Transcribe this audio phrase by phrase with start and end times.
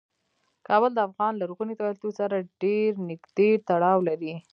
[0.67, 4.33] کابل د افغان لرغوني کلتور سره ډیر نږدې تړاو لري.